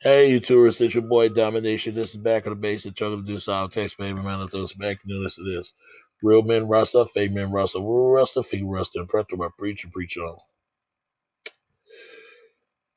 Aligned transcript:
Hey, 0.00 0.30
you 0.30 0.38
tourists, 0.38 0.80
it's 0.80 0.94
your 0.94 1.02
boy 1.02 1.28
Domination. 1.28 1.96
This 1.96 2.10
is 2.10 2.18
back 2.18 2.46
of 2.46 2.50
the 2.50 2.54
base 2.54 2.86
at 2.86 2.94
Chuck 2.94 3.12
of 3.12 3.26
the 3.26 3.52
Out. 3.52 3.72
Text 3.72 3.98
baby 3.98 4.22
man, 4.22 4.38
let's 4.38 4.54
us 4.54 4.72
back 4.72 4.98
and 5.04 5.20
listen 5.20 5.44
to 5.44 5.56
this. 5.56 5.72
Real 6.22 6.42
men 6.42 6.68
wrestle, 6.68 7.06
fake 7.06 7.32
men 7.32 7.50
wrestle, 7.50 7.82
real 7.82 8.10
wrestle, 8.10 8.44
fake 8.44 8.62
wrestle, 8.64 9.00
and 9.00 9.08
preacher 9.08 9.36
by 9.36 9.48
preacher, 9.58 9.88
preach 9.92 10.16
on. 10.16 10.36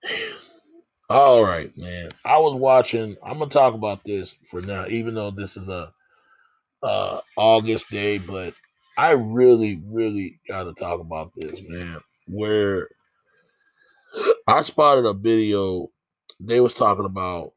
All 1.09 1.43
right, 1.43 1.75
man. 1.75 2.11
I 2.23 2.37
was 2.37 2.53
watching. 2.53 3.17
I'm 3.23 3.39
gonna 3.39 3.49
talk 3.49 3.73
about 3.73 4.03
this 4.03 4.35
for 4.51 4.61
now, 4.61 4.85
even 4.87 5.15
though 5.15 5.31
this 5.31 5.57
is 5.57 5.69
a 5.69 5.91
uh 6.83 7.21
August 7.35 7.89
day, 7.89 8.19
but 8.19 8.53
I 8.95 9.13
really, 9.13 9.81
really 9.87 10.39
got 10.47 10.65
to 10.65 10.73
talk 10.75 10.99
about 10.99 11.31
this, 11.35 11.59
man. 11.67 11.99
Where 12.27 12.89
I 14.45 14.61
spotted 14.61 15.05
a 15.05 15.13
video. 15.13 15.89
They 16.41 16.61
was 16.61 16.73
talking 16.73 17.05
about. 17.05 17.53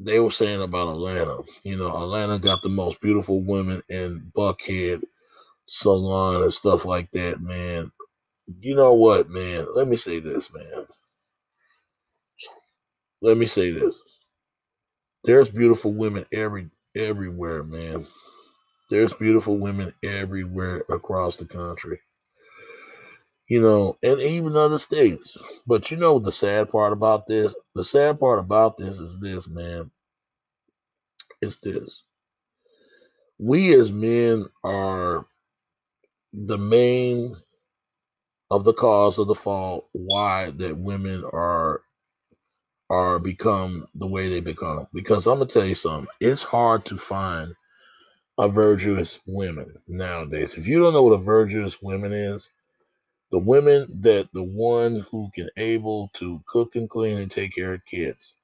They 0.00 0.20
were 0.20 0.32
saying 0.32 0.62
about 0.62 0.88
Atlanta. 0.90 1.38
You 1.64 1.76
know, 1.76 1.88
Atlanta 1.88 2.38
got 2.38 2.62
the 2.62 2.70
most 2.70 3.00
beautiful 3.00 3.42
women 3.42 3.82
in 3.88 4.32
Buckhead 4.36 5.02
salon 5.66 6.42
and 6.42 6.52
stuff 6.52 6.84
like 6.84 7.10
that, 7.12 7.40
man. 7.40 7.92
You 8.60 8.76
know 8.76 8.94
what, 8.94 9.30
man? 9.30 9.66
Let 9.74 9.88
me 9.88 9.96
say 9.96 10.20
this, 10.20 10.52
man. 10.52 10.86
Let 13.22 13.36
me 13.38 13.46
say 13.46 13.72
this. 13.72 13.96
There's 15.24 15.50
beautiful 15.50 15.92
women 15.94 16.26
every 16.32 16.70
everywhere, 16.96 17.64
man. 17.64 18.06
There's 18.90 19.12
beautiful 19.14 19.58
women 19.58 19.94
everywhere 20.04 20.84
across 20.90 21.36
the 21.36 21.46
country. 21.46 22.00
You 23.52 23.60
know, 23.60 23.98
and 24.02 24.18
even 24.18 24.56
other 24.56 24.78
states. 24.78 25.36
But 25.66 25.90
you 25.90 25.98
know 25.98 26.18
the 26.18 26.32
sad 26.32 26.70
part 26.70 26.94
about 26.94 27.26
this? 27.26 27.54
The 27.74 27.84
sad 27.84 28.18
part 28.18 28.38
about 28.38 28.78
this 28.78 28.98
is 28.98 29.18
this, 29.20 29.46
man. 29.46 29.90
It's 31.42 31.58
this. 31.58 32.02
We 33.38 33.74
as 33.78 33.92
men 33.92 34.46
are 34.64 35.26
the 36.32 36.56
main 36.56 37.36
of 38.50 38.64
the 38.64 38.72
cause 38.72 39.18
of 39.18 39.26
the 39.26 39.34
fall 39.34 39.90
why 39.92 40.52
that 40.52 40.78
women 40.78 41.22
are 41.22 41.82
are 42.88 43.18
become 43.18 43.86
the 43.94 44.06
way 44.06 44.30
they 44.30 44.40
become. 44.40 44.86
Because 44.94 45.26
I'm 45.26 45.40
gonna 45.40 45.50
tell 45.50 45.66
you 45.66 45.74
something, 45.74 46.08
it's 46.20 46.42
hard 46.42 46.86
to 46.86 46.96
find 46.96 47.54
a 48.38 48.48
virtuous 48.48 49.20
woman 49.26 49.76
nowadays. 49.86 50.54
If 50.54 50.66
you 50.66 50.78
don't 50.78 50.94
know 50.94 51.02
what 51.02 51.20
a 51.20 51.22
virtuous 51.22 51.82
woman 51.82 52.14
is, 52.14 52.48
the 53.32 53.40
women 53.40 53.88
that 54.02 54.28
the 54.34 54.44
one 54.44 55.06
who 55.12 55.30
can 55.34 55.50
able 55.58 56.10
to 56.14 56.42
cook 56.48 56.76
and 56.76 56.90
clean 56.90 57.18
and 57.18 57.30
take 57.32 57.54
care 57.54 57.74
of 57.74 57.86
kids 57.86 58.34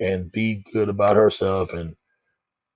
and 0.00 0.32
be 0.32 0.64
good 0.74 0.88
about 0.90 1.16
herself 1.16 1.72
and 1.74 1.96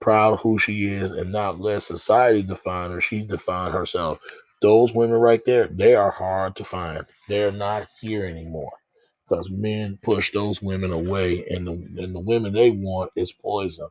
proud 0.01 0.35
of 0.35 0.41
who 0.41 0.59
she 0.59 0.87
is 0.87 1.13
and 1.13 1.33
not 1.33 1.61
let 1.61 1.83
society 1.83 2.43
define 2.43 2.91
her. 2.91 3.01
She's 3.01 3.27
defined 3.27 3.75
herself. 3.75 4.19
Those 4.63 4.93
women 4.93 5.17
right 5.19 5.43
there, 5.47 5.69
they 5.69 5.95
are 5.95 6.11
hard 6.11 6.57
to 6.57 6.65
find. 6.65 7.07
They're 7.29 7.53
not 7.53 7.89
here 8.01 8.25
anymore 8.27 8.73
because 9.29 9.51
men 9.51 9.99
push 10.03 10.33
those 10.33 10.63
women 10.63 10.93
away, 10.93 11.45
and 11.51 11.67
the 11.67 11.73
and 11.73 12.15
the 12.15 12.21
women 12.21 12.53
they 12.53 12.71
want 12.71 13.13
is 13.17 13.33
poison. 13.33 13.89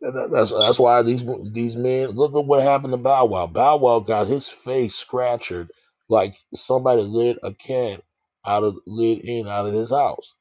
That's 0.00 0.52
that's 0.52 0.78
why 0.80 1.02
these 1.02 1.24
these 1.52 1.76
men 1.76 2.10
look 2.10 2.34
at 2.36 2.46
what 2.46 2.62
happened 2.62 2.92
to 2.92 2.98
Bow 2.98 3.26
Wow. 3.26 3.48
Bow 3.48 3.78
Wow 3.78 4.00
got 4.00 4.28
his 4.28 4.48
face 4.48 4.94
scratched 4.94 5.52
like 6.10 6.36
somebody 6.54 7.02
lit 7.02 7.38
a 7.44 7.54
cat 7.54 8.02
out 8.46 8.64
of 8.64 8.78
lit 8.86 9.24
in 9.24 9.48
out 9.48 9.68
of 9.68 9.74
his 9.74 9.90
house. 9.90 10.34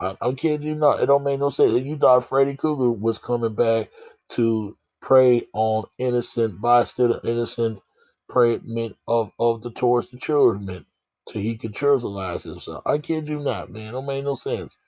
I, 0.00 0.16
I'm 0.22 0.36
kidding 0.36 0.66
you 0.66 0.76
not. 0.76 1.00
It 1.02 1.06
don't 1.06 1.24
make 1.24 1.40
no 1.40 1.50
sense. 1.50 1.82
You 1.84 1.96
thought 1.98 2.26
Freddy 2.26 2.56
Krueger 2.56 2.90
was 2.92 3.18
coming 3.18 3.54
back 3.54 3.90
to 4.30 4.76
prey 5.02 5.48
on 5.54 5.84
innocent 5.98 6.60
bystander, 6.60 7.20
innocent 7.24 7.80
prey 8.28 8.60
meant 8.64 8.96
of 9.08 9.32
of 9.40 9.62
the 9.62 9.70
towards 9.72 10.10
the 10.10 10.18
children, 10.18 10.86
so 11.28 11.40
he 11.40 11.56
could 11.58 11.74
churlize 11.74 12.44
himself. 12.44 12.82
I 12.86 12.98
kid 12.98 13.28
you 13.28 13.40
not, 13.40 13.70
man. 13.72 13.88
It 13.88 13.92
don't 13.92 14.06
make 14.06 14.24
no 14.24 14.36
sense 14.36 14.78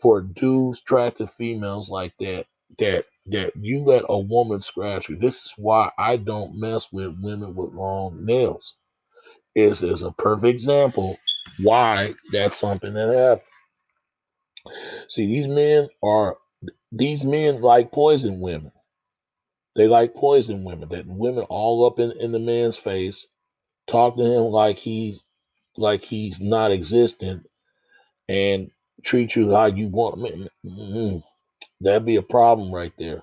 for 0.00 0.22
dudes 0.22 0.80
attractive 0.80 1.32
females 1.32 1.90
like 1.90 2.14
that. 2.20 2.46
That 2.78 3.06
that 3.26 3.52
you 3.56 3.84
let 3.84 4.04
a 4.08 4.18
woman 4.18 4.62
scratch 4.62 5.08
you. 5.08 5.16
This 5.16 5.36
is 5.44 5.54
why 5.56 5.92
I 5.98 6.16
don't 6.18 6.58
mess 6.58 6.92
with 6.92 7.18
women 7.20 7.54
with 7.54 7.74
long 7.74 8.24
nails. 8.24 8.76
Is 9.54 9.82
is 9.82 10.02
a 10.02 10.12
perfect 10.12 10.46
example 10.46 11.18
why 11.60 12.14
that's 12.32 12.58
something 12.58 12.94
that 12.94 13.08
happens. 13.16 13.50
See, 15.08 15.26
these 15.26 15.48
men 15.48 15.88
are 16.02 16.38
these 16.92 17.24
men 17.24 17.60
like 17.62 17.92
poison 17.92 18.40
women. 18.40 18.72
They 19.76 19.88
like 19.88 20.14
poison 20.14 20.64
women. 20.64 20.88
That 20.90 21.06
women 21.06 21.44
all 21.50 21.86
up 21.86 21.98
in, 21.98 22.12
in 22.20 22.32
the 22.32 22.38
man's 22.38 22.76
face, 22.76 23.26
talk 23.88 24.16
to 24.16 24.22
him 24.24 24.44
like 24.44 24.78
he's 24.78 25.22
like 25.76 26.04
he's 26.04 26.40
not 26.40 26.72
existent, 26.72 27.46
and 28.28 28.70
treat 29.04 29.36
you 29.36 29.52
how 29.52 29.66
you 29.66 29.88
want. 29.88 30.18
Man, 30.18 30.48
mm, 30.66 31.22
that'd 31.80 32.06
be 32.06 32.16
a 32.16 32.22
problem 32.22 32.72
right 32.72 32.92
there. 32.98 33.22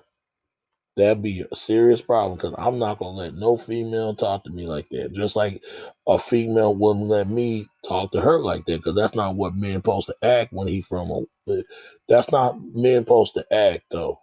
That'd 0.96 1.22
be 1.22 1.44
a 1.50 1.56
serious 1.56 2.02
problem 2.02 2.36
because 2.36 2.54
I'm 2.58 2.78
not 2.78 2.98
gonna 2.98 3.16
let 3.16 3.34
no 3.34 3.56
female 3.56 4.14
talk 4.14 4.44
to 4.44 4.50
me 4.50 4.66
like 4.66 4.88
that. 4.90 5.12
Just 5.14 5.36
like 5.36 5.62
a 6.06 6.18
female 6.18 6.74
wouldn't 6.74 7.06
let 7.08 7.28
me 7.28 7.68
talk 7.86 8.12
to 8.12 8.20
her 8.20 8.40
like 8.40 8.66
that 8.66 8.78
because 8.78 8.96
that's 8.96 9.14
not 9.14 9.36
what 9.36 9.54
men 9.54 9.76
supposed 9.76 10.08
to 10.08 10.16
act 10.22 10.52
when 10.52 10.68
he 10.68 10.82
from 10.82 11.10
a. 11.10 11.62
That's 12.08 12.30
not 12.32 12.60
men 12.74 13.02
supposed 13.02 13.34
to 13.34 13.46
act 13.54 13.84
though. 13.90 14.20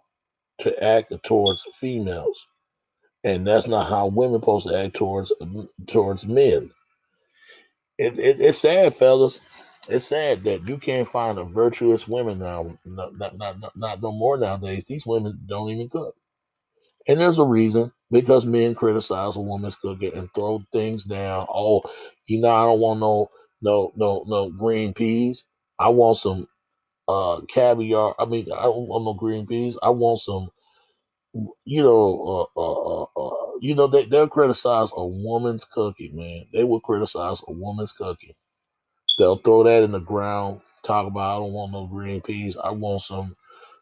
To 0.60 0.84
act 0.84 1.12
towards 1.24 1.66
females, 1.80 2.46
and 3.24 3.46
that's 3.46 3.68
not 3.68 3.88
how 3.88 4.08
women 4.08 4.40
supposed 4.40 4.68
to 4.68 4.78
act 4.78 4.94
towards 4.96 5.32
towards 5.88 6.26
men. 6.26 6.70
It, 7.98 8.18
it 8.18 8.40
it's 8.40 8.58
sad, 8.58 8.96
fellas. 8.96 9.40
It's 9.88 10.06
sad 10.06 10.44
that 10.44 10.68
you 10.68 10.78
can't 10.78 11.08
find 11.08 11.38
a 11.38 11.44
virtuous 11.44 12.08
woman 12.08 12.38
now. 12.38 12.78
Not, 12.84 13.18
not, 13.18 13.38
not, 13.38 13.76
not, 13.76 14.02
no 14.02 14.12
more 14.12 14.38
nowadays. 14.38 14.84
These 14.86 15.06
women 15.06 15.40
don't 15.46 15.70
even 15.70 15.88
cook. 15.88 16.14
And 17.10 17.20
there's 17.20 17.38
a 17.40 17.44
reason 17.44 17.92
because 18.12 18.46
men 18.46 18.76
criticize 18.76 19.36
a 19.36 19.42
woman's 19.42 19.76
cooking 19.76 20.14
and 20.14 20.30
throw 20.34 20.62
things 20.72 21.04
down. 21.06 21.48
Oh, 21.50 21.82
you 22.28 22.40
know, 22.40 22.50
I 22.50 22.64
don't 22.64 22.80
want 22.80 23.00
no 23.00 23.30
no 23.62 23.92
no 23.96 24.24
no 24.28 24.50
green 24.52 24.94
peas. 24.94 25.44
I 25.80 25.90
want 25.90 26.18
some 26.18 26.48
uh 27.08 27.42
caviar. 27.48 28.14
I 28.18 28.26
mean, 28.26 28.46
I 28.52 28.64
don't 28.64 28.88
want 28.88 29.04
no 29.04 29.14
green 29.14 29.46
peas. 29.46 29.78
I 29.82 29.90
want 29.90 30.20
some, 30.20 30.50
you 31.64 31.82
know, 31.82 32.48
uh, 32.56 32.60
uh, 32.60 33.02
uh, 33.02 33.06
uh 33.16 33.52
you 33.62 33.74
know, 33.76 33.88
they 33.88 34.06
they'll 34.06 34.28
criticize 34.28 34.90
a 34.96 35.06
woman's 35.06 35.64
cooking, 35.64 36.16
man. 36.16 36.46
They 36.54 36.64
will 36.64 36.80
criticize 36.80 37.42
a 37.48 37.52
woman's 37.52 37.92
cooking. 37.92 38.34
They'll 39.18 39.36
throw 39.38 39.64
that 39.64 39.84
in 39.84 39.92
the 39.92 40.00
ground. 40.00 40.62
Talk 40.84 41.06
about 41.08 41.36
I 41.36 41.40
don't 41.40 41.54
want 41.54 41.72
no 41.72 41.86
green 41.88 42.22
peas. 42.22 42.56
I 42.62 42.72
want 42.72 43.02
some 43.02 43.36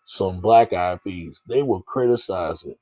some 0.06 0.40
black 0.40 0.72
eyed 0.74 1.04
peas. 1.04 1.42
They 1.48 1.62
will 1.62 1.82
criticize 1.82 2.64
it. 2.64 2.78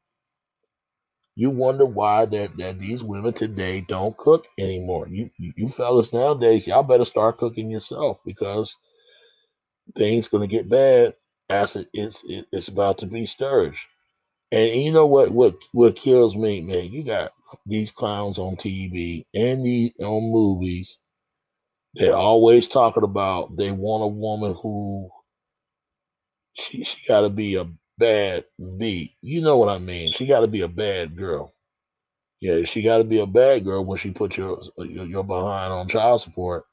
You 1.37 1.51
wonder 1.51 1.87
why 1.87 2.27
that, 2.27 2.57
that 2.59 2.81
these 2.81 3.05
women 3.05 3.35
today 3.35 3.83
don't 3.83 4.17
cook 4.19 4.47
anymore. 4.59 5.09
You, 5.09 5.31
you 5.39 5.55
you 5.57 5.71
fellas 5.71 6.13
nowadays, 6.13 6.67
y'all 6.69 6.85
better 6.85 7.07
start 7.07 7.39
cooking 7.39 7.71
yourself 7.71 8.21
because 8.27 8.77
things 9.97 10.29
gonna 10.29 10.47
get 10.49 10.69
bad 10.69 11.15
as 11.51 11.77
it, 11.77 11.89
it's 11.95 12.23
it, 12.27 12.47
it's 12.53 12.69
about 12.69 12.99
to 12.99 13.07
be 13.07 13.27
stirred. 13.27 13.77
And 14.53 14.83
you 14.83 14.93
know 14.93 15.07
what 15.07 15.31
what 15.33 15.57
what 15.73 15.97
kills 15.97 16.37
me, 16.37 16.63
man? 16.63 16.87
You 16.93 17.05
got 17.05 17.33
these 17.67 17.91
clowns 17.91 18.39
on 18.39 18.57
TV 18.57 19.27
and 19.35 19.65
these 19.65 19.93
on 20.01 20.33
movies. 20.33 20.99
They're 21.95 22.17
always 22.17 22.69
talking 22.69 23.05
about 23.05 23.57
they 23.57 23.73
want 23.73 24.05
a 24.05 24.09
woman 24.09 24.55
who 24.63 25.11
she 26.55 26.85
she 26.85 27.07
got 27.07 27.23
to 27.23 27.31
be 27.31 27.57
a 27.57 27.67
bad 27.99 28.45
beat. 28.79 29.13
You 29.23 29.43
know 29.43 29.59
what 29.59 29.69
I 29.69 29.79
mean? 29.79 30.13
She 30.13 30.27
got 30.27 30.41
to 30.41 30.47
be 30.47 30.63
a 30.63 30.69
bad 30.69 31.17
girl. 31.17 31.55
Yeah, 32.41 32.65
she 32.65 32.83
got 32.83 32.99
to 32.99 33.05
be 33.05 33.21
a 33.21 33.27
bad 33.27 33.65
girl 33.65 33.85
when 33.85 33.99
she 33.99 34.11
put 34.13 34.37
your, 34.37 34.61
your 34.79 35.07
your 35.07 35.25
behind 35.25 35.73
on 35.73 35.89
child 35.89 36.21
support. 36.21 36.65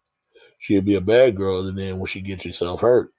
She'd 0.60 0.86
be 0.86 0.96
a 0.96 1.02
bad 1.02 1.36
girl, 1.38 1.68
and 1.68 1.78
then 1.78 2.00
when 2.00 2.08
she 2.08 2.22
gets 2.22 2.44
herself 2.44 2.82
hurt, 2.82 3.12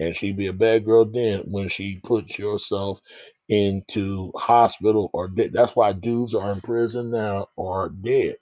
and 0.00 0.16
she'd 0.16 0.36
be 0.36 0.48
a 0.48 0.52
bad 0.52 0.84
girl 0.84 1.04
then 1.04 1.40
when 1.40 1.68
she 1.68 2.00
puts 2.04 2.38
yourself 2.38 3.00
into 3.48 4.32
hospital 4.36 5.10
or 5.12 5.28
dead. 5.28 5.52
That's 5.52 5.76
why 5.76 5.92
dudes 5.92 6.34
are 6.34 6.52
in 6.52 6.60
prison 6.62 7.10
now 7.10 7.48
or 7.56 7.90
dead, 7.90 8.36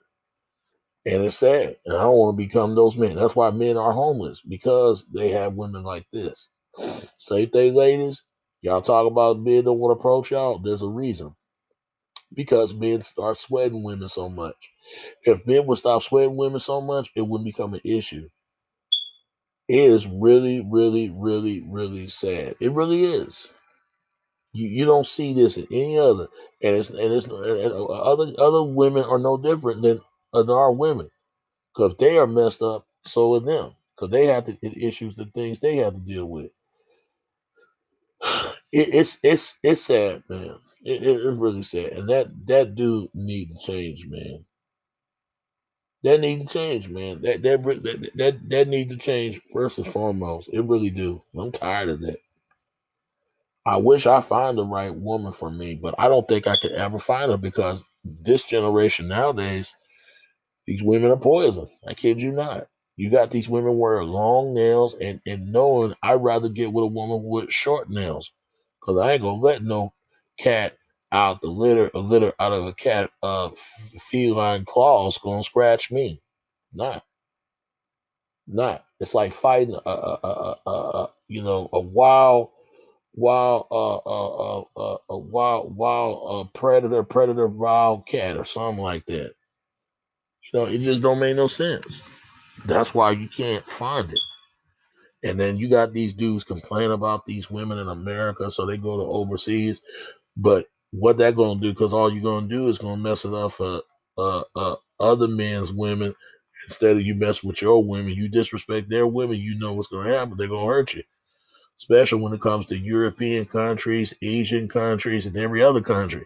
and 1.05 1.23
it's 1.23 1.37
sad. 1.37 1.77
And 1.85 1.97
I 1.97 2.01
don't 2.03 2.17
want 2.17 2.37
to 2.39 2.45
become 2.45 2.75
those 2.75 2.97
men. 2.97 3.15
That's 3.15 3.35
why 3.35 3.51
men 3.51 3.77
are 3.77 3.93
homeless 3.93 4.41
because 4.41 5.05
they 5.13 5.29
have 5.29 5.53
women 5.55 5.83
like 5.83 6.07
this. 6.13 6.49
Same 7.17 7.49
thing, 7.49 7.75
ladies. 7.75 8.21
Y'all 8.61 8.81
talk 8.81 9.07
about 9.07 9.39
men 9.39 9.65
don't 9.65 9.79
want 9.79 9.95
to 9.95 9.99
approach 9.99 10.31
y'all. 10.31 10.59
There's 10.59 10.81
a 10.83 10.87
reason 10.89 11.35
because 12.33 12.73
men 12.73 13.01
start 13.01 13.37
sweating 13.37 13.83
women 13.83 14.09
so 14.09 14.29
much. 14.29 14.69
If 15.23 15.45
men 15.47 15.65
would 15.67 15.77
stop 15.79 16.03
sweating 16.03 16.37
women 16.37 16.59
so 16.59 16.81
much, 16.81 17.11
it 17.15 17.21
wouldn't 17.21 17.45
become 17.45 17.73
an 17.73 17.81
issue. 17.83 18.29
It 19.67 19.79
is 19.79 20.07
really, 20.07 20.61
really, 20.61 21.11
really, 21.11 21.61
really 21.67 22.07
sad. 22.07 22.55
It 22.59 22.71
really 22.73 23.05
is. 23.05 23.47
You 24.53 24.67
you 24.67 24.85
don't 24.85 25.05
see 25.05 25.33
this 25.33 25.57
in 25.57 25.67
any 25.71 25.99
other, 25.99 26.27
and 26.61 26.75
it's 26.75 26.89
and 26.89 27.13
it's 27.13 27.27
and 27.27 27.35
uh, 27.35 27.85
other 27.85 28.33
other 28.39 28.63
women 28.63 29.03
are 29.03 29.19
no 29.19 29.37
different 29.37 29.83
than 29.83 30.01
than 30.33 30.49
our 30.49 30.71
women 30.71 31.09
because 31.73 31.95
they 31.99 32.17
are 32.17 32.27
messed 32.27 32.61
up. 32.61 32.85
So 33.05 33.35
are 33.35 33.41
them 33.41 33.73
because 33.95 34.11
they 34.11 34.27
have 34.27 34.45
the 34.47 34.57
issues, 34.85 35.15
the 35.15 35.25
things 35.25 35.59
they 35.59 35.77
have 35.77 35.93
to 35.93 35.99
deal 35.99 36.25
with. 36.25 36.51
It, 38.71 38.93
it's 38.93 39.17
it's 39.23 39.57
it's 39.63 39.81
sad, 39.81 40.23
man. 40.29 40.55
It, 40.83 41.03
it, 41.03 41.17
it's 41.21 41.37
really 41.39 41.63
sad, 41.63 41.93
and 41.93 42.09
that 42.09 42.27
that 42.47 42.75
dude 42.75 43.09
need 43.15 43.51
to 43.51 43.57
change, 43.59 44.07
man. 44.07 44.45
That 46.03 46.21
need 46.21 46.41
to 46.41 46.47
change, 46.53 46.87
man. 46.89 47.21
That 47.23 47.41
that 47.43 47.63
that 47.63 48.11
that, 48.15 48.49
that 48.49 48.67
need 48.67 48.89
to 48.91 48.97
change 48.97 49.41
first 49.53 49.79
and 49.79 49.91
foremost. 49.91 50.49
It 50.53 50.61
really 50.61 50.91
do. 50.91 51.23
I'm 51.37 51.51
tired 51.51 51.89
of 51.89 52.01
that. 52.01 52.19
I 53.65 53.77
wish 53.77 54.07
I 54.07 54.21
find 54.21 54.57
the 54.57 54.65
right 54.65 54.95
woman 54.95 55.33
for 55.33 55.49
me, 55.51 55.75
but 55.75 55.95
I 55.99 56.07
don't 56.07 56.27
think 56.27 56.47
I 56.47 56.57
could 56.57 56.71
ever 56.73 56.99
find 56.99 57.31
her 57.31 57.37
because 57.37 57.83
this 58.03 58.43
generation 58.45 59.07
nowadays, 59.07 59.75
these 60.67 60.83
women 60.83 61.11
are 61.11 61.17
poison. 61.17 61.69
I 61.87 61.93
kid 61.93 62.21
you 62.21 62.31
not. 62.31 62.67
You 62.99 63.09
got 63.09 63.31
these 63.31 63.47
women 63.47 63.77
wearing 63.77 64.09
long 64.09 64.53
nails 64.53 64.93
and, 64.99 65.21
and 65.25 65.53
knowing 65.53 65.95
I'd 66.03 66.15
rather 66.21 66.49
get 66.49 66.73
with 66.73 66.83
a 66.83 66.87
woman 66.87 67.23
with 67.23 67.49
short 67.49 67.89
nails. 67.89 68.29
Cause 68.81 68.97
I 68.97 69.13
ain't 69.13 69.21
gonna 69.21 69.39
let 69.39 69.63
no 69.63 69.93
cat 70.37 70.75
out 71.09 71.39
the 71.39 71.47
litter 71.47 71.89
a 71.93 71.99
litter 71.99 72.33
out 72.41 72.51
of 72.51 72.65
a 72.65 72.73
cat 72.73 73.09
uh 73.23 73.51
feline 74.11 74.65
claws 74.65 75.17
gonna 75.19 75.43
scratch 75.43 75.89
me. 75.89 76.21
Not. 76.73 77.05
Not. 78.47 78.83
It's 78.99 79.13
like 79.13 79.31
fighting 79.31 79.75
a, 79.75 79.89
a, 79.89 80.57
a, 80.67 80.71
a, 80.71 81.09
you 81.29 81.41
know 81.41 81.69
a 81.71 81.79
wild 81.79 82.49
wild 83.15 83.67
uh 83.71 83.95
uh 83.95 84.59
uh, 84.59 84.63
uh 84.75 84.97
a 85.09 85.17
wild 85.17 85.73
wild 85.73 86.21
uh 86.27 86.59
predator 86.59 87.03
predator 87.03 87.47
wild 87.47 88.05
cat 88.05 88.35
or 88.35 88.43
something 88.43 88.83
like 88.83 89.05
that. 89.05 89.31
You 90.51 90.59
know, 90.59 90.65
it 90.65 90.79
just 90.79 91.01
don't 91.01 91.19
make 91.19 91.37
no 91.37 91.47
sense. 91.47 92.01
That's 92.65 92.93
why 92.93 93.11
you 93.11 93.27
can't 93.27 93.65
find 93.71 94.11
it. 94.11 94.19
And 95.23 95.39
then 95.39 95.57
you 95.57 95.69
got 95.69 95.93
these 95.93 96.13
dudes 96.13 96.43
complain 96.43 96.91
about 96.91 97.25
these 97.25 97.49
women 97.51 97.77
in 97.77 97.89
America, 97.89 98.51
so 98.51 98.65
they 98.65 98.77
go 98.77 98.97
to 98.97 99.03
overseas. 99.03 99.81
But 100.37 100.67
what 100.91 101.17
that 101.19 101.35
gonna 101.35 101.59
do? 101.61 101.71
Because 101.71 101.93
all 101.93 102.11
you're 102.13 102.23
gonna 102.23 102.47
do 102.47 102.69
is 102.69 102.77
gonna 102.79 102.97
mess 103.01 103.25
it 103.25 103.33
up 103.33 103.53
for 103.53 103.81
uh, 104.17 104.43
uh, 104.55 104.75
other 104.99 105.27
men's 105.27 105.71
women 105.73 106.15
instead 106.67 106.97
of 106.97 107.01
you 107.03 107.15
mess 107.15 107.43
with 107.43 107.61
your 107.61 107.83
women. 107.83 108.13
You 108.13 108.29
disrespect 108.29 108.89
their 108.89 109.07
women, 109.07 109.37
you 109.37 109.57
know 109.59 109.73
what's 109.73 109.89
gonna 109.89 110.13
happen. 110.17 110.37
They're 110.37 110.47
gonna 110.49 110.67
hurt 110.67 110.93
you 110.95 111.03
especially 111.79 112.21
when 112.21 112.33
it 112.33 112.41
comes 112.41 112.67
to 112.67 112.77
European 112.77 113.45
countries, 113.45 114.13
Asian 114.21 114.67
countries, 114.67 115.25
and 115.25 115.37
every 115.37 115.63
other 115.63 115.81
country. 115.81 116.25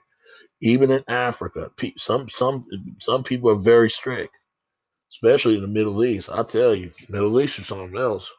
Even 0.62 0.91
in 0.91 1.03
Africa, 1.07 1.71
some 1.97 2.30
some 2.30 2.65
some 3.00 3.24
people 3.24 3.50
are 3.51 3.56
very 3.56 3.89
strict, 3.91 4.33
especially 5.13 5.56
in 5.57 5.63
the 5.63 5.69
Middle 5.69 6.06
East. 6.06 6.30
I 6.31 6.44
tell 6.44 6.75
you, 6.75 6.92
Middle 7.10 7.42
East 7.42 7.60
is 7.60 7.68
something 7.68 7.98
else. 7.98 8.31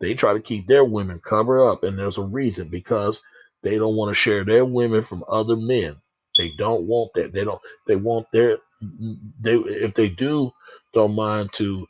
They 0.00 0.14
try 0.14 0.34
to 0.34 0.40
keep 0.40 0.66
their 0.66 0.84
women 0.84 1.20
covered 1.24 1.62
up, 1.62 1.84
and 1.84 1.98
there's 1.98 2.18
a 2.18 2.22
reason 2.22 2.68
because 2.68 3.20
they 3.62 3.78
don't 3.78 3.96
want 3.96 4.10
to 4.10 4.14
share 4.14 4.44
their 4.44 4.64
women 4.64 5.04
from 5.04 5.24
other 5.28 5.56
men. 5.56 5.96
They 6.38 6.52
don't 6.58 6.84
want 6.84 7.12
that. 7.14 7.32
They 7.32 7.44
don't. 7.44 7.60
They 7.86 7.96
want 7.96 8.28
their. 8.32 8.58
They 9.40 9.56
if 9.56 9.94
they 9.94 10.08
do, 10.10 10.52
don't 10.94 11.14
mind 11.16 11.52
to 11.54 11.86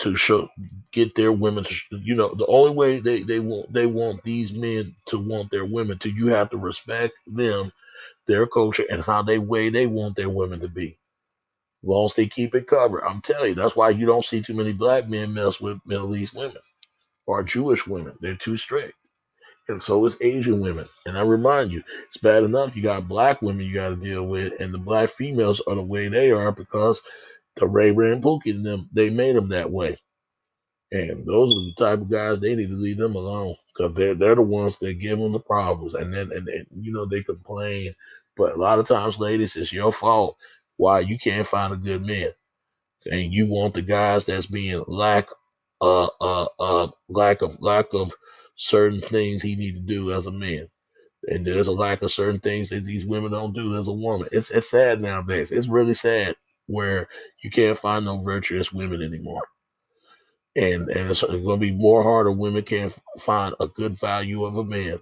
to 0.00 0.16
show 0.16 0.50
get 0.92 1.16
their 1.16 1.32
women 1.32 1.64
to 1.64 1.74
you 1.92 2.16
know 2.16 2.34
the 2.36 2.46
only 2.48 2.72
way 2.72 3.00
they 3.00 3.24
they 3.24 3.40
want 3.40 3.72
they 3.72 3.86
want 3.86 4.22
these 4.24 4.52
men 4.52 4.94
to 5.06 5.18
want 5.18 5.50
their 5.52 5.66
women 5.66 5.98
to 5.98 6.10
you 6.10 6.28
have 6.28 6.50
to 6.50 6.58
respect 6.58 7.14
them 7.26 7.72
their 8.28 8.46
culture 8.46 8.84
and 8.90 9.02
how 9.02 9.22
they 9.22 9.38
way 9.38 9.70
they 9.70 9.86
want 9.86 10.16
their 10.16 10.30
women 10.30 10.60
to 10.60 10.68
be 10.68 10.98
as 11.82 11.88
long 11.88 12.06
as 12.06 12.14
they 12.14 12.26
keep 12.28 12.54
it 12.54 12.66
covered. 12.68 13.04
I'm 13.04 13.22
telling 13.22 13.50
you 13.50 13.54
that's 13.54 13.76
why 13.76 13.90
you 13.90 14.06
don't 14.06 14.24
see 14.24 14.42
too 14.42 14.54
many 14.54 14.72
black 14.72 15.08
men 15.08 15.34
mess 15.34 15.60
with 15.60 15.78
middle 15.86 16.16
east 16.16 16.34
women 16.34 16.62
or 17.26 17.42
jewish 17.42 17.86
women. 17.86 18.14
They're 18.20 18.36
too 18.36 18.56
strict. 18.56 18.94
And 19.68 19.82
so 19.82 20.04
is 20.06 20.16
asian 20.20 20.60
women. 20.60 20.88
And 21.06 21.18
i 21.18 21.22
remind 21.22 21.72
you 21.72 21.82
it's 22.06 22.18
bad 22.18 22.44
enough 22.44 22.76
you 22.76 22.82
got 22.82 23.08
black 23.08 23.42
women 23.42 23.66
you 23.66 23.74
got 23.74 23.90
to 23.90 23.96
deal 23.96 24.24
with 24.24 24.54
and 24.60 24.74
the 24.74 24.78
black 24.78 25.10
females 25.16 25.62
are 25.66 25.76
the 25.76 25.82
way 25.82 26.08
they 26.08 26.30
are 26.30 26.52
because 26.52 27.00
the 27.56 27.68
Ray 27.68 27.92
Ray 27.92 28.12
and 28.12 28.22
Pookie 28.22 28.50
and 28.50 28.64
them, 28.66 28.88
they 28.92 29.10
made 29.10 29.36
them 29.36 29.50
that 29.50 29.70
way. 29.70 29.98
And 30.92 31.26
those 31.26 31.52
are 31.52 31.64
the 31.66 31.74
type 31.78 32.00
of 32.00 32.10
guys 32.10 32.40
they 32.40 32.54
need 32.54 32.68
to 32.68 32.74
leave 32.76 32.98
them 32.98 33.14
alone 33.14 33.56
because 33.76 33.94
they're 33.94 34.14
they're 34.14 34.34
the 34.34 34.42
ones 34.42 34.78
that 34.80 34.94
give 35.00 35.18
them 35.18 35.32
the 35.32 35.40
problems. 35.40 35.94
And 35.94 36.12
then 36.12 36.32
and, 36.32 36.48
and 36.48 36.66
you 36.80 36.92
know 36.92 37.06
they 37.06 37.22
complain, 37.22 37.94
but 38.36 38.54
a 38.54 38.58
lot 38.58 38.78
of 38.78 38.88
times, 38.88 39.18
ladies, 39.18 39.56
it's 39.56 39.72
your 39.72 39.92
fault 39.92 40.36
why 40.80 41.00
you 41.00 41.18
can't 41.18 41.46
find 41.46 41.74
a 41.74 41.76
good 41.76 42.06
man, 42.06 42.30
and 43.10 43.32
you 43.34 43.46
want 43.46 43.74
the 43.74 43.82
guys 43.82 44.24
that's 44.24 44.46
being 44.46 44.82
lack 44.88 45.28
uh 45.82 46.08
uh 46.20 46.46
uh 46.58 46.88
lack 47.08 47.42
of 47.42 47.60
lack 47.60 47.86
of 47.94 48.12
certain 48.56 49.02
things 49.02 49.42
he 49.42 49.56
need 49.56 49.74
to 49.74 49.80
do 49.80 50.12
as 50.12 50.26
a 50.26 50.32
man. 50.32 50.68
And 51.28 51.46
there's 51.46 51.68
a 51.68 51.72
lack 51.72 52.02
of 52.02 52.12
certain 52.12 52.40
things 52.40 52.70
that 52.70 52.84
these 52.84 53.06
women 53.06 53.32
don't 53.32 53.54
do 53.54 53.78
as 53.78 53.88
a 53.88 53.92
woman. 53.92 54.28
It's 54.32 54.50
it's 54.50 54.70
sad 54.70 55.02
nowadays. 55.02 55.50
It's 55.52 55.68
really 55.68 55.94
sad 55.94 56.36
where 56.66 57.08
you 57.42 57.50
can't 57.50 57.78
find 57.78 58.06
no 58.06 58.22
virtuous 58.22 58.72
women 58.72 59.02
anymore. 59.02 59.42
And 60.56 60.88
and 60.90 61.10
it's, 61.10 61.22
going 61.22 61.44
to 61.44 61.56
be 61.58 61.72
more 61.72 62.02
harder. 62.02 62.32
Women 62.32 62.62
can't 62.64 62.94
find 63.20 63.54
a 63.60 63.68
good 63.68 63.98
value 64.00 64.44
of 64.46 64.56
a 64.56 64.64
man. 64.64 64.98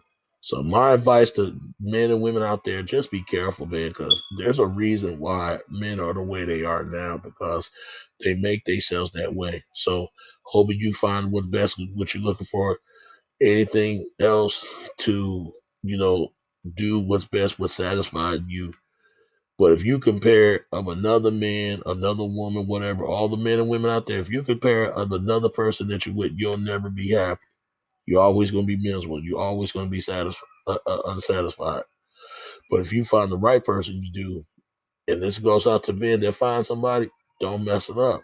So 0.49 0.63
my 0.65 0.95
advice 0.95 1.33
to 1.33 1.59
men 1.81 2.13
and 2.13 2.23
women 2.23 2.45
out 2.45 2.65
there: 2.67 2.85
just 2.85 3.11
be 3.13 3.23
careful, 3.25 3.67
man, 3.67 3.91
because 3.91 4.23
there's 4.39 4.61
a 4.61 4.67
reason 4.67 5.21
why 5.21 5.61
men 5.71 6.01
are 6.01 6.15
the 6.15 6.23
way 6.23 6.47
they 6.47 6.65
are 6.65 6.85
now 6.85 7.19
because 7.19 7.71
they 8.25 8.35
make 8.37 8.65
themselves 8.67 9.13
that 9.15 9.35
way. 9.35 9.65
So 9.75 10.09
hoping 10.45 10.81
you 10.81 10.95
find 10.95 11.33
what's 11.33 11.49
best, 11.49 11.83
what 11.97 12.15
you're 12.15 12.25
looking 12.25 12.49
for. 12.49 12.79
Anything 13.43 14.09
else 14.21 14.67
to 15.01 15.53
you 15.83 15.99
know 15.99 16.31
do 16.77 17.01
what's 17.01 17.27
best, 17.27 17.59
what 17.59 17.71
satisfies 17.71 18.41
you 18.49 18.73
but 19.59 19.73
if 19.73 19.85
you 19.85 20.01
compare 20.01 20.67
of 20.73 20.89
another 20.89 21.31
man, 21.31 21.81
another 21.87 22.25
woman, 22.25 22.67
whatever, 22.67 23.05
all 23.05 23.29
the 23.29 23.37
men 23.37 23.61
and 23.61 23.69
women 23.69 23.91
out 23.91 24.07
there, 24.07 24.19
if 24.19 24.29
you 24.29 24.43
compare 24.43 24.93
of 24.93 25.13
another 25.13 25.49
person 25.49 25.87
that 25.89 26.07
you're 26.07 26.15
with, 26.15 26.33
you'll 26.37 26.57
never 26.57 26.91
be 26.91 27.11
happy. 27.13 27.41
You're 28.09 28.23
always 28.23 28.53
going 28.53 28.65
to 28.67 28.77
be 28.77 28.83
miserable. 28.83 29.23
You're 29.23 29.41
always 29.41 29.73
going 29.73 29.87
to 29.87 29.91
be 29.93 30.01
satisfied, 30.03 30.43
uh, 30.69 30.79
uh, 30.87 31.03
unsatisfied. 31.09 31.85
But 32.71 32.81
if 32.81 32.93
you 32.93 33.05
find 33.05 33.33
the 33.33 33.39
right 33.39 33.65
person, 33.65 34.03
you 34.03 34.13
do. 34.13 34.47
And 35.13 35.23
this 35.23 35.39
goes 35.39 35.67
out 35.67 35.85
to 35.85 35.95
men 35.95 36.21
that 36.21 36.37
find 36.37 36.67
somebody, 36.67 37.11
don't 37.41 37.65
mess 37.65 37.89
it 37.91 37.99
up. 37.99 38.23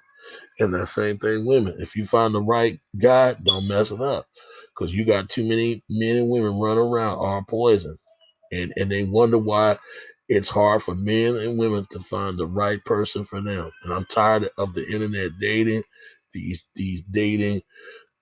And 0.61 0.75
that 0.75 0.89
same 0.89 1.19
thing, 1.19 1.47
women. 1.47 1.77
If 1.81 1.97
you 1.97 2.07
find 2.07 2.35
the 2.35 2.43
right 2.43 2.81
guy, 2.99 3.35
don't 3.45 3.69
mess 3.69 3.93
it 3.93 4.03
up. 4.03 4.27
Because 4.75 4.95
you 4.95 5.05
got 5.07 5.31
too 5.31 5.45
many 5.49 5.85
men 5.91 6.17
and 6.19 6.31
women 6.31 6.59
running 6.61 6.85
around 6.85 7.19
are 7.19 7.45
poison. 7.49 7.99
And 8.53 8.73
and 8.77 8.91
they 8.91 9.05
wonder 9.05 9.39
why 9.39 9.79
it's 10.29 10.49
hard 10.49 10.83
for 10.83 10.95
men 10.95 11.37
and 11.37 11.59
women 11.59 11.87
to 11.93 12.01
find 12.01 12.39
the 12.39 12.47
right 12.47 12.85
person 12.85 13.25
for 13.25 13.43
them. 13.43 13.71
And 13.85 13.93
I'm 13.93 14.07
tired 14.07 14.49
of 14.59 14.75
the 14.75 14.87
internet 14.87 15.33
dating, 15.41 15.83
these 16.35 16.67
these 16.75 17.03
dating 17.11 17.63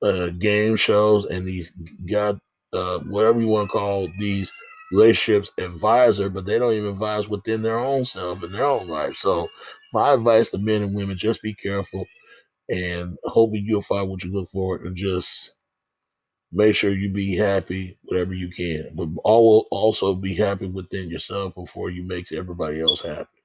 uh, 0.02 0.28
game 0.28 0.76
shows, 0.76 1.26
and 1.26 1.46
these 1.46 1.72
god 2.10 2.40
uh, 2.72 2.98
whatever 3.00 3.40
you 3.40 3.48
want 3.48 3.68
to 3.68 3.72
call 3.72 4.08
these 4.18 4.52
relationships 4.92 5.52
advisor, 5.58 6.30
but 6.30 6.46
they 6.46 6.58
don't 6.58 6.74
even 6.74 6.90
advise 6.92 7.28
within 7.28 7.62
their 7.62 7.78
own 7.78 8.04
self 8.04 8.42
and 8.42 8.54
their 8.54 8.66
own 8.66 8.88
life. 8.88 9.16
So 9.16 9.48
my 9.92 10.14
advice 10.14 10.50
to 10.50 10.58
men 10.58 10.82
and 10.82 10.94
women: 10.94 11.18
just 11.18 11.42
be 11.42 11.54
careful, 11.54 12.06
and 12.70 13.18
hoping 13.24 13.64
you'll 13.66 13.82
find 13.82 14.08
what 14.10 14.24
you 14.24 14.32
look 14.32 14.50
for, 14.52 14.76
and 14.76 14.96
just 14.96 15.52
make 16.52 16.74
sure 16.74 16.90
you 16.92 17.12
be 17.12 17.36
happy 17.36 17.98
whatever 18.04 18.32
you 18.32 18.50
can 18.50 18.90
but 18.94 19.08
all 19.24 19.66
also 19.70 20.14
be 20.14 20.34
happy 20.34 20.66
within 20.66 21.08
yourself 21.10 21.54
before 21.54 21.90
you 21.90 22.02
make 22.04 22.32
everybody 22.32 22.80
else 22.80 23.02
happy 23.02 23.41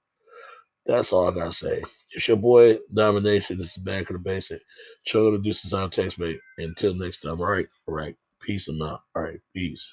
that's 0.88 1.13
all 1.13 1.29
i 1.29 1.34
gotta 1.34 1.53
say. 1.53 1.84
It's 2.13 2.27
your 2.27 2.38
boy 2.38 2.79
domination. 2.94 3.58
This 3.58 3.77
is 3.77 3.84
back 3.84 4.08
to 4.08 4.13
the 4.13 4.20
basic 4.20 4.62
show 5.06 5.32
the 5.32 5.39
distance 5.39 5.74
on 5.74 5.91
text 5.91 6.20
mate. 6.20 6.39
Until 6.58 6.96
next 6.96 7.20
time 7.20 7.39
all 7.41 7.48
right? 7.48 7.67
All 7.88 7.96
right. 7.96 8.15
Peace 8.41 8.70
and 8.70 8.82
out 8.82 9.01
all 9.15 9.24
right. 9.24 9.39
Peace 9.56 9.88